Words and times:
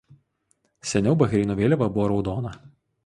Seniau 0.91 1.13
Bahreino 1.19 1.59
vėliava 1.61 1.91
buvo 1.99 2.09
raudona. 2.15 2.57